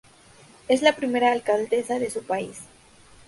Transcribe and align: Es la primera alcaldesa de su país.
Es 0.67 0.81
la 0.81 0.95
primera 0.95 1.31
alcaldesa 1.31 1.99
de 1.99 2.09
su 2.09 2.23
país. 2.23 2.61